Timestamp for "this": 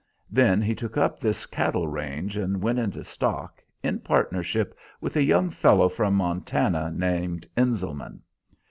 1.19-1.45